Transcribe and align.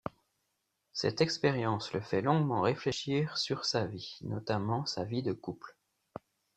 Cette 0.93 1.21
expérience 1.21 1.93
le 1.93 1.99
fait 2.01 2.23
longuement 2.23 2.61
réfléchir 2.61 3.37
sur 3.37 3.65
sa 3.65 3.85
vie, 3.85 4.17
notamment 4.23 4.83
sa 4.87 5.03
vie 5.03 5.21
de 5.21 5.31
couple. 5.31 5.77